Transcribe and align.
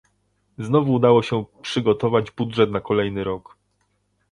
Znowu 0.57 0.93
udało 0.93 1.23
się 1.23 1.45
przygotować 1.61 2.31
budżet 2.31 2.71
na 2.71 2.79
kolejny 2.81 3.23
rok 3.23 3.57